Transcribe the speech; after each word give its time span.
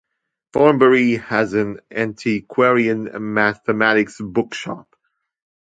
Thornbury 0.53 1.17
has 1.17 1.53
an 1.53 1.79
antiquarian 1.91 3.11
mathematics 3.35 4.17
bookshop. 4.19 4.95